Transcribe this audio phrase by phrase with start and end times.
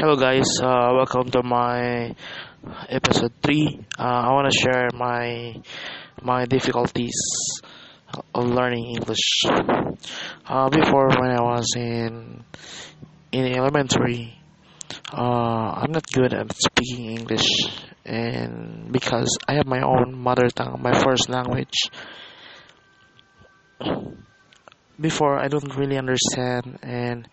[0.00, 0.48] Hello, guys.
[0.58, 2.16] Uh, welcome to my
[2.88, 3.84] episode three.
[3.98, 5.60] Uh, I want to share my
[6.22, 7.20] my difficulties
[8.34, 9.44] of learning English.
[9.44, 12.42] Uh, before, when I was in
[13.30, 14.40] in elementary,
[15.12, 17.68] uh, I'm not good at speaking English,
[18.06, 21.76] and because I have my own mother tongue, my first language.
[24.98, 27.28] Before, I don't really understand, and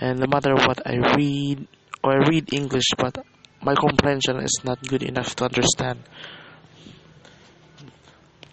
[0.00, 1.68] and no matter what I read
[2.06, 3.24] I read English, but
[3.62, 6.00] my comprehension is not good enough to understand.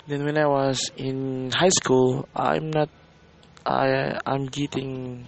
[0.07, 2.89] Then when I was in high school, I'm not.
[3.65, 5.27] I I'm getting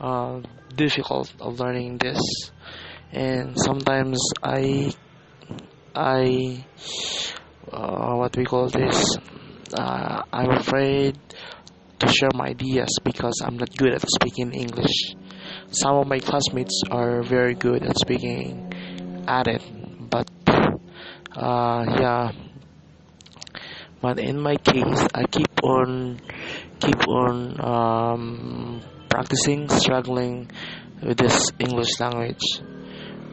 [0.00, 0.40] uh,
[0.74, 2.20] difficult of learning this,
[3.12, 4.92] and sometimes I
[5.94, 6.64] I
[7.70, 9.04] uh, what we call this.
[9.72, 11.18] Uh, I'm afraid
[12.00, 15.14] to share my ideas because I'm not good at speaking English.
[15.72, 18.74] Some of my classmates are very good at speaking
[19.28, 19.62] at it,
[20.10, 20.26] but
[21.30, 22.32] uh, yeah.
[24.02, 26.20] But in my case, I keep on
[26.80, 30.50] keep on um, practicing, struggling
[31.02, 32.42] with this English language.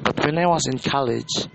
[0.04, 1.50] But when I was in college,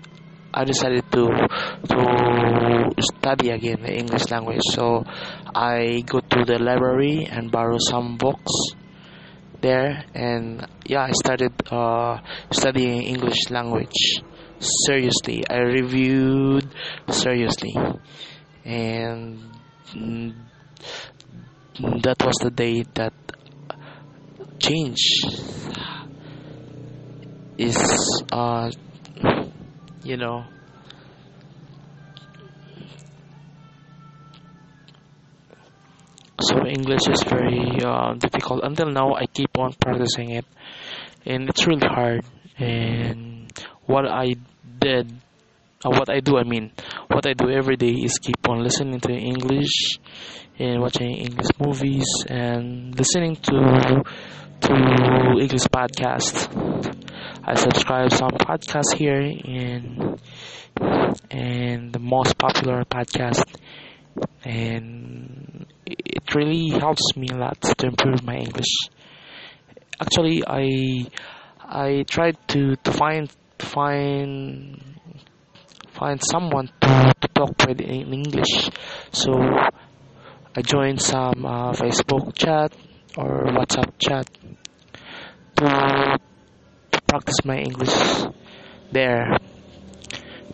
[0.53, 1.47] I decided to
[1.87, 4.67] to study again the English language.
[4.71, 5.05] So
[5.55, 8.51] I go to the library and borrow some books
[9.63, 12.19] there, and yeah, I started uh,
[12.51, 14.21] studying English language
[14.59, 15.43] seriously.
[15.49, 16.67] I reviewed
[17.09, 17.73] seriously,
[18.65, 19.39] and
[22.03, 23.13] that was the day that
[24.59, 24.99] change
[27.57, 27.79] is
[28.31, 28.69] uh,
[30.03, 30.45] you know
[36.53, 38.63] so english is very uh, difficult.
[38.63, 40.45] Until now i keep on practicing it.
[41.25, 42.21] And it's really hard.
[42.57, 43.51] And
[43.85, 44.35] what i
[44.79, 45.11] did
[45.85, 46.71] uh, what i do i mean
[47.07, 49.97] what i do every day is keep on listening to english
[50.59, 54.03] and watching english movies and listening to
[54.61, 54.73] to
[55.39, 56.47] english podcasts.
[57.43, 60.17] i subscribe some podcasts here in
[61.29, 63.43] and the most popular podcast.
[64.43, 65.32] And
[65.85, 68.89] it really helps me a lot to improve my English.
[69.99, 71.05] Actually, I
[71.59, 73.29] I tried to, to find
[73.59, 74.81] to find
[75.91, 78.69] find someone to, to talk with in English.
[79.11, 79.33] So
[80.55, 82.73] I joined some uh, Facebook chat
[83.17, 84.27] or WhatsApp chat
[85.57, 86.17] to,
[86.91, 88.25] to practice my English
[88.91, 89.37] there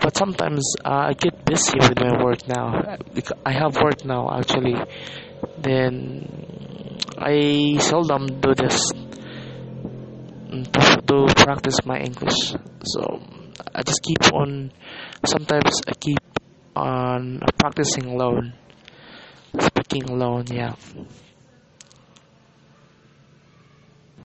[0.10, 2.98] but sometimes uh, I get busy with my work now.
[3.46, 4.74] I have work now actually.
[5.60, 6.26] Then
[7.16, 8.90] I seldom do this
[10.50, 12.56] to, to practice my English.
[12.86, 13.22] So
[13.76, 14.72] I just keep on.
[15.28, 16.18] Sometimes I keep
[16.76, 18.54] on practicing alone,
[19.60, 20.46] speaking alone.
[20.48, 20.74] Yeah.